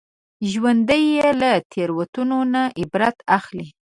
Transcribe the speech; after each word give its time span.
ژوندي 0.51 1.05
له 1.41 1.51
تېروتنو 1.71 2.39
نه 2.53 2.63
عبرت 2.79 3.17
اخلي 3.37 3.67